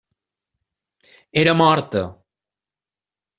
Era 1.41 1.53
morta. 1.59 2.03